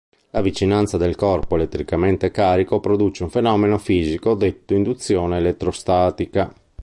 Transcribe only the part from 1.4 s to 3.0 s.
elettricamente carico